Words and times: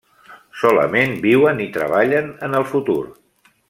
Solament 0.61 1.13
viuen 1.27 1.63
i 1.67 1.69
treballen 1.77 2.35
en 2.49 2.61
el 2.63 2.71
futur. 2.75 3.01